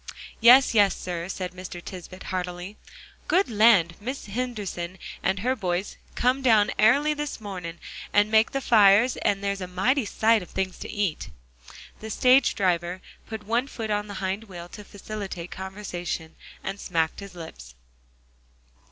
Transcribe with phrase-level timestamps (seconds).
[0.39, 1.79] "Yes, yes, sir," said Mr.
[1.79, 2.75] Tisbett heartily.
[3.27, 3.93] "Good land!
[4.01, 7.79] Mis' Henderson had her boys come down airly this mornin'
[8.11, 11.29] and make the fires; and there's a mighty sight of things to eat."
[11.99, 16.33] The stage driver put one foot on the hind wheel to facilitate conversation,
[16.63, 17.75] and smacked his lips.